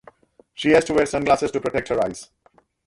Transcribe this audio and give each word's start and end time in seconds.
She 0.55 0.69
has 0.69 0.83
to 0.85 0.95
wear 0.95 1.05
sunglasses 1.05 1.51
to 1.51 1.61
protect 1.61 1.89
her 1.89 2.03
eyes. 2.03 2.31